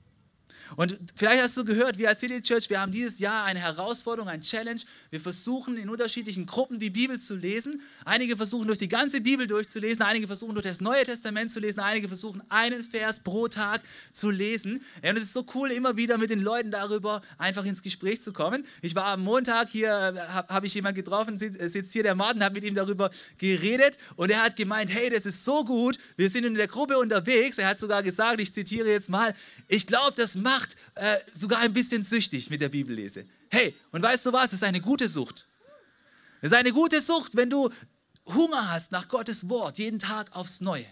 [0.76, 4.30] Und vielleicht hast du gehört, wir als City Church, wir haben dieses Jahr eine Herausforderung,
[4.30, 4.82] ein Challenge.
[5.10, 7.82] Wir versuchen in unterschiedlichen Gruppen die Bibel zu lesen.
[8.06, 11.80] Einige versuchen durch die ganze Bibel durchzulesen, einige versuchen durch das Neue Testament zu lesen,
[11.80, 14.82] einige versuchen einen Vers pro Tag zu lesen.
[15.02, 18.34] Und es ist so cool, immer wieder mit den Leuten darüber einfach ins Gespräch zu
[18.34, 18.66] kommen.
[18.82, 22.56] Ich war am Montag hier, habe hab ich jemanden getroffen, sitzt hier der Martin, habe
[22.56, 26.44] mit ihm darüber geredet und er hat gemeint, hey, das ist so gut, wir sind
[26.44, 27.58] in der Gruppe unterwegs.
[27.58, 29.34] Er hat sogar gesagt, ich zitiere jetzt mal,
[29.68, 33.26] ich glaube, das macht macht äh, sogar ein bisschen süchtig mit der Bibellese.
[33.50, 34.48] Hey, und weißt du was?
[34.48, 35.48] Es ist eine gute Sucht.
[36.42, 37.70] Es ist eine gute Sucht, wenn du
[38.26, 40.86] Hunger hast nach Gottes Wort, jeden Tag aufs Neue.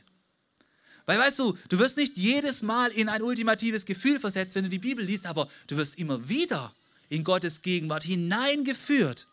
[1.06, 4.70] Weil weißt du, du wirst nicht jedes Mal in ein ultimatives Gefühl versetzt, wenn du
[4.70, 6.74] die Bibel liest, aber du wirst immer wieder
[7.10, 9.28] in Gottes Gegenwart hineingeführt.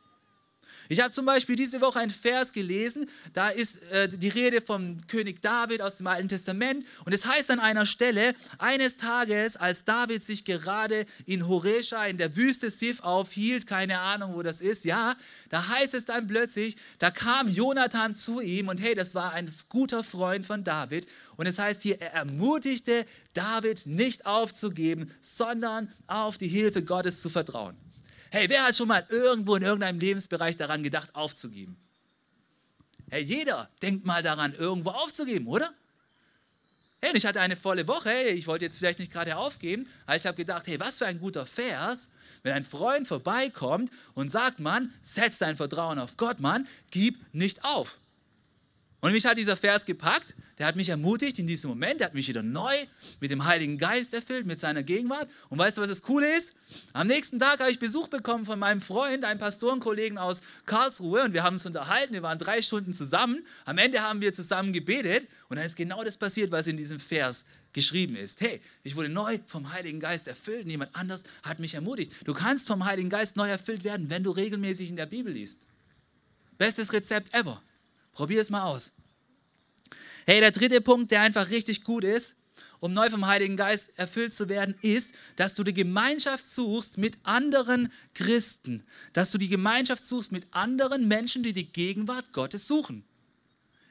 [0.89, 4.99] Ich habe zum Beispiel diese Woche einen Vers gelesen, da ist äh, die Rede vom
[5.07, 9.85] König David aus dem Alten Testament und es heißt an einer Stelle, eines Tages, als
[9.85, 14.85] David sich gerade in Horesha in der Wüste Sif aufhielt, keine Ahnung, wo das ist,
[14.85, 15.17] ja,
[15.49, 19.51] da heißt es dann plötzlich, da kam Jonathan zu ihm und hey, das war ein
[19.71, 26.37] guter Freund von David und es heißt hier, er ermutigte David nicht aufzugeben, sondern auf
[26.37, 27.84] die Hilfe Gottes zu vertrauen.
[28.35, 31.77] Hey, wer hat schon mal irgendwo in irgendeinem Lebensbereich daran gedacht, aufzugeben?
[33.09, 35.73] Hey, jeder denkt mal daran, irgendwo aufzugeben, oder?
[37.01, 40.17] Hey, ich hatte eine volle Woche, hey, ich wollte jetzt vielleicht nicht gerade aufgeben, aber
[40.17, 42.09] ich habe gedacht, hey, was für ein guter Vers,
[42.43, 47.65] wenn ein Freund vorbeikommt und sagt, Mann, setz dein Vertrauen auf Gott, Mann, gib nicht
[47.65, 48.01] auf.
[49.01, 52.15] Und mich hat dieser Vers gepackt, der hat mich ermutigt in diesem Moment, der hat
[52.15, 52.75] mich wieder neu
[53.21, 55.29] mit dem Heiligen Geist erfüllt, mit seiner Gegenwart.
[55.49, 56.55] Und weißt du, was das Coole ist?
[56.93, 61.33] Am nächsten Tag habe ich Besuch bekommen von meinem Freund, einem Pastorenkollegen aus Karlsruhe und
[61.33, 63.45] wir haben uns unterhalten, wir waren drei Stunden zusammen.
[63.65, 67.01] Am Ende haben wir zusammen gebetet und dann ist genau das passiert, was in diesem
[67.01, 68.41] Vers geschrieben ist.
[68.41, 72.13] Hey, ich wurde neu vom Heiligen Geist erfüllt und jemand anders hat mich ermutigt.
[72.25, 75.67] Du kannst vom Heiligen Geist neu erfüllt werden, wenn du regelmäßig in der Bibel liest.
[76.57, 77.61] Bestes Rezept ever.
[78.13, 78.93] Probier es mal aus.
[80.27, 82.37] Hey, der dritte Punkt, der einfach richtig gut ist,
[82.81, 87.17] um neu vom Heiligen Geist erfüllt zu werden, ist, dass du die Gemeinschaft suchst mit
[87.23, 88.85] anderen Christen.
[89.13, 93.05] Dass du die Gemeinschaft suchst mit anderen Menschen, die die Gegenwart Gottes suchen.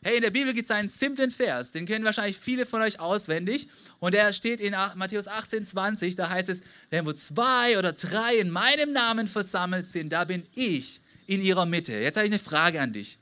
[0.04, 3.00] Hey, in der Bibel gibt es einen simplen Vers, den kennen wahrscheinlich viele von euch
[3.00, 3.70] auswendig.
[4.00, 6.16] Und der steht in Matthäus 18, 20.
[6.18, 10.46] Da heißt es: Wenn wo zwei oder drei in meinem Namen versammelt sind, da bin
[10.56, 11.94] ich in ihrer Mitte.
[11.94, 13.18] Jetzt habe ich eine Frage an dich.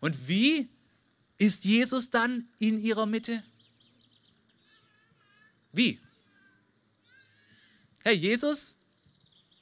[0.00, 0.68] Und wie
[1.42, 3.42] ist Jesus dann in ihrer Mitte?
[5.72, 5.98] Wie?
[8.04, 8.76] Hey, Jesus,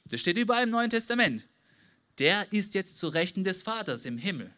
[0.05, 1.47] das steht überall im Neuen Testament,
[2.19, 4.53] der ist jetzt zu Rechten des Vaters im Himmel.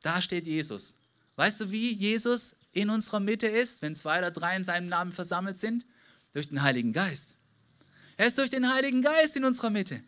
[0.00, 0.96] Da steht Jesus.
[1.36, 5.12] Weißt du, wie Jesus in unserer Mitte ist, wenn zwei oder drei in seinem Namen
[5.12, 5.86] versammelt sind?
[6.32, 7.36] Durch den Heiligen Geist.
[8.16, 10.02] Er ist durch den Heiligen Geist in unserer Mitte.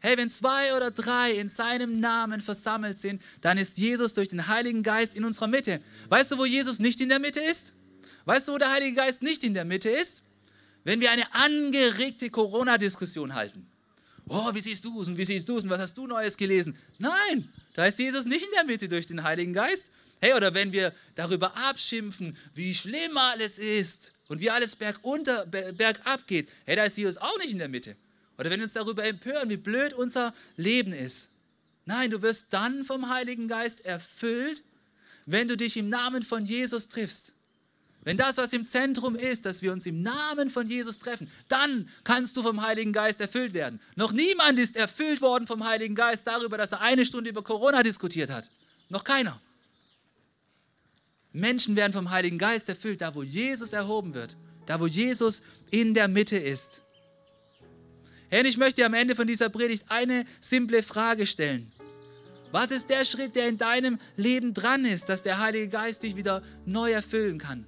[0.00, 4.46] Hey, wenn zwei oder drei in seinem Namen versammelt sind, dann ist Jesus durch den
[4.46, 5.80] Heiligen Geist in unserer Mitte.
[6.08, 7.74] Weißt du, wo Jesus nicht in der Mitte ist?
[8.24, 10.22] Weißt du, wo der Heilige Geist nicht in der Mitte ist?
[10.84, 13.66] Wenn wir eine angeregte Corona-Diskussion halten.
[14.28, 16.36] Oh, wie siehst du es und wie siehst du es und was hast du Neues
[16.36, 16.76] gelesen?
[16.98, 19.90] Nein, da ist Jesus nicht in der Mitte durch den Heiligen Geist.
[20.20, 26.26] Hey, oder wenn wir darüber abschimpfen, wie schlimm alles ist und wie alles bergunter, bergab
[26.26, 27.96] geht, hey, da ist Jesus auch nicht in der Mitte.
[28.38, 31.28] Oder wenn wir uns darüber empören, wie blöd unser Leben ist.
[31.84, 34.62] Nein, du wirst dann vom Heiligen Geist erfüllt,
[35.26, 37.32] wenn du dich im Namen von Jesus triffst.
[38.04, 41.88] Wenn das, was im Zentrum ist, dass wir uns im Namen von Jesus treffen, dann
[42.04, 43.80] kannst du vom Heiligen Geist erfüllt werden.
[43.96, 47.82] Noch niemand ist erfüllt worden vom Heiligen Geist darüber, dass er eine Stunde über Corona
[47.82, 48.50] diskutiert hat.
[48.88, 49.40] Noch keiner.
[51.32, 55.92] Menschen werden vom Heiligen Geist erfüllt, da wo Jesus erhoben wird, da wo Jesus in
[55.92, 56.82] der Mitte ist.
[58.30, 61.72] Herr, ich möchte am Ende von dieser Predigt eine simple Frage stellen.
[62.52, 66.16] Was ist der Schritt, der in deinem Leben dran ist, dass der Heilige Geist dich
[66.16, 67.66] wieder neu erfüllen kann?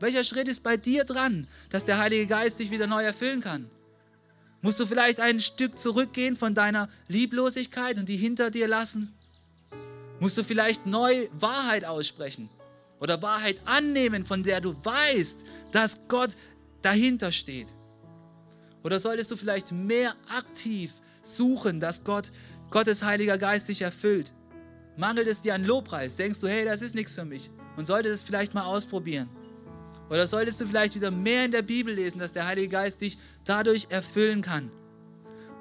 [0.00, 3.70] Welcher Schritt ist bei dir dran, dass der Heilige Geist dich wieder neu erfüllen kann?
[4.60, 9.14] Musst du vielleicht ein Stück zurückgehen von deiner Lieblosigkeit und die hinter dir lassen?
[10.20, 12.48] Musst du vielleicht neu Wahrheit aussprechen
[13.00, 15.38] oder Wahrheit annehmen, von der du weißt,
[15.72, 16.30] dass Gott
[16.82, 17.68] dahinter steht?
[18.86, 22.30] Oder solltest du vielleicht mehr aktiv suchen, dass Gott,
[22.70, 24.32] Gottes Heiliger Geist dich erfüllt?
[24.96, 26.14] Mangelt es dir an Lobpreis?
[26.14, 29.28] Denkst du, hey, das ist nichts für mich und solltest es vielleicht mal ausprobieren?
[30.08, 33.18] Oder solltest du vielleicht wieder mehr in der Bibel lesen, dass der Heilige Geist dich
[33.44, 34.70] dadurch erfüllen kann?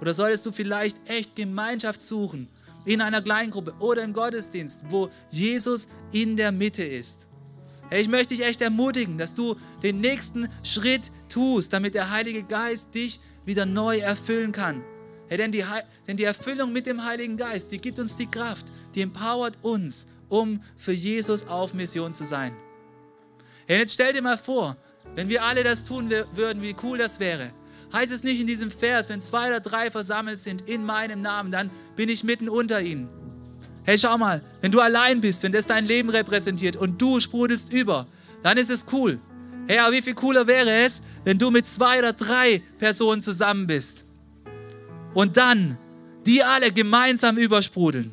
[0.02, 2.48] Oder solltest du vielleicht echt Gemeinschaft suchen
[2.86, 7.28] in einer Kleingruppe oder im Gottesdienst, wo Jesus in der Mitte ist?
[8.00, 12.94] Ich möchte dich echt ermutigen, dass du den nächsten Schritt tust, damit der Heilige Geist
[12.94, 14.84] dich wieder neu erfüllen kann.
[15.30, 15.64] Hey, denn, die,
[16.06, 20.08] denn die Erfüllung mit dem Heiligen Geist, die gibt uns die Kraft, die empowert uns,
[20.28, 22.54] um für Jesus auf Mission zu sein.
[23.66, 24.76] Hey, jetzt stell dir mal vor,
[25.16, 27.52] wenn wir alle das tun würden, wie cool das wäre.
[27.94, 31.50] Heißt es nicht in diesem Vers, wenn zwei oder drei versammelt sind in meinem Namen,
[31.50, 33.25] dann bin ich mitten unter ihnen.
[33.86, 37.72] Hey, schau mal, wenn du allein bist, wenn das dein Leben repräsentiert und du sprudelst
[37.72, 38.08] über,
[38.42, 39.20] dann ist es cool.
[39.68, 43.68] Hey, aber wie viel cooler wäre es, wenn du mit zwei oder drei Personen zusammen
[43.68, 44.06] bist
[45.14, 45.78] und dann
[46.26, 48.12] die alle gemeinsam übersprudeln?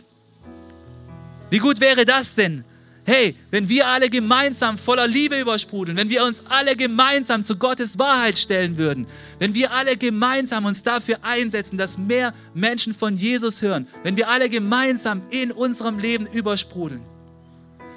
[1.49, 2.65] Wie gut wäre das denn?
[3.05, 7.99] Hey, wenn wir alle gemeinsam voller Liebe übersprudeln, wenn wir uns alle gemeinsam zu Gottes
[7.99, 9.09] Wahrheit stellen würden,
[9.41, 14.29] wenn wir alle gemeinsam uns dafür einsetzen, dass mehr Menschen von Jesus hören, wenn wir
[14.29, 17.03] alle gemeinsam in unserem Leben übersprudeln,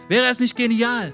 [0.10, 1.14] wäre das nicht genial?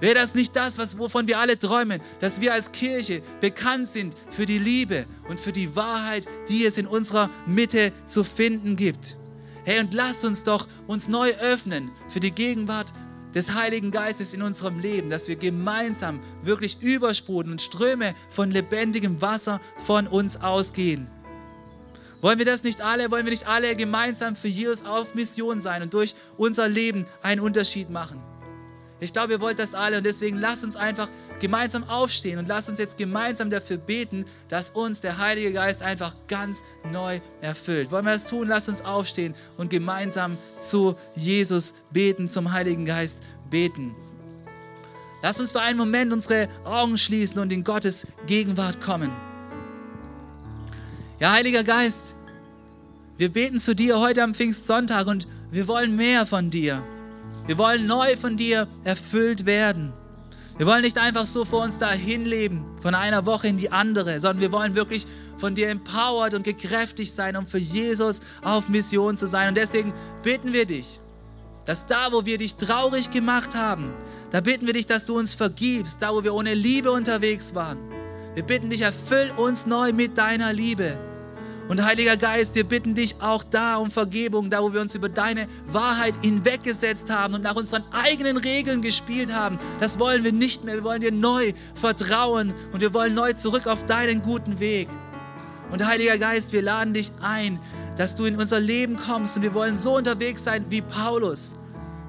[0.00, 4.14] Wäre das nicht das, was, wovon wir alle träumen, dass wir als Kirche bekannt sind
[4.30, 9.16] für die Liebe und für die Wahrheit, die es in unserer Mitte zu finden gibt?
[9.64, 12.94] Hey, und lass uns doch uns neu öffnen für die Gegenwart
[13.34, 19.20] des Heiligen Geistes in unserem Leben, dass wir gemeinsam wirklich übersprudeln und Ströme von lebendigem
[19.20, 21.08] Wasser von uns ausgehen.
[22.20, 23.10] Wollen wir das nicht alle?
[23.10, 27.40] Wollen wir nicht alle gemeinsam für Jesus auf Mission sein und durch unser Leben einen
[27.40, 28.22] Unterschied machen?
[29.00, 31.08] Ich glaube, ihr wollt das alle und deswegen lasst uns einfach
[31.40, 36.14] gemeinsam aufstehen und lasst uns jetzt gemeinsam dafür beten, dass uns der Heilige Geist einfach
[36.28, 37.90] ganz neu erfüllt.
[37.90, 38.46] Wollen wir das tun?
[38.48, 43.94] Lasst uns aufstehen und gemeinsam zu Jesus beten, zum Heiligen Geist beten.
[45.22, 49.10] Lasst uns für einen Moment unsere Augen schließen und in Gottes Gegenwart kommen.
[51.20, 52.14] Ja, Heiliger Geist,
[53.18, 56.82] wir beten zu dir heute am Pfingstsonntag und wir wollen mehr von dir.
[57.50, 59.92] Wir wollen neu von dir erfüllt werden.
[60.56, 64.20] Wir wollen nicht einfach so vor uns dahin leben, von einer Woche in die andere,
[64.20, 65.04] sondern wir wollen wirklich
[65.36, 69.48] von dir empowered und gekräftigt sein, um für Jesus auf Mission zu sein.
[69.48, 69.92] Und deswegen
[70.22, 71.00] bitten wir dich,
[71.64, 73.90] dass da, wo wir dich traurig gemacht haben,
[74.30, 77.78] da bitten wir dich, dass du uns vergibst, da, wo wir ohne Liebe unterwegs waren.
[78.34, 80.96] Wir bitten dich, erfüll uns neu mit deiner Liebe.
[81.70, 85.08] Und Heiliger Geist, wir bitten dich auch da um Vergebung, da wo wir uns über
[85.08, 89.56] deine Wahrheit hinweggesetzt haben und nach unseren eigenen Regeln gespielt haben.
[89.78, 90.74] Das wollen wir nicht mehr.
[90.74, 94.88] Wir wollen dir neu vertrauen und wir wollen neu zurück auf deinen guten Weg.
[95.70, 97.60] Und Heiliger Geist, wir laden dich ein,
[97.96, 101.54] dass du in unser Leben kommst und wir wollen so unterwegs sein wie Paulus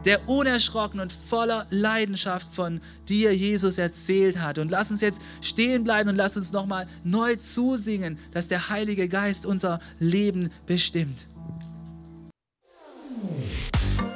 [0.05, 4.57] der unerschrocken und voller Leidenschaft von dir, Jesus, erzählt hat.
[4.57, 9.07] Und lass uns jetzt stehen bleiben und lass uns nochmal neu zusingen, dass der Heilige
[9.07, 11.27] Geist unser Leben bestimmt.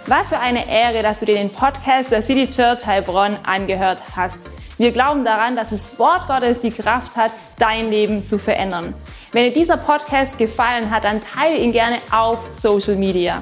[0.07, 4.39] Was für eine Ehre, dass du dir den Podcast der City Church Heilbronn angehört hast.
[4.77, 8.93] Wir glauben daran, dass das Wort Gottes die Kraft hat, dein Leben zu verändern.
[9.31, 13.41] Wenn dir dieser Podcast gefallen hat, dann teile ihn gerne auf Social Media.